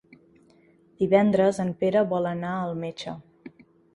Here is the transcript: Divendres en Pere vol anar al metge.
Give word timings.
Divendres 1.01 1.59
en 1.65 1.69
Pere 1.85 2.03
vol 2.15 2.29
anar 2.31 2.57
al 2.61 2.75
metge. 2.87 3.17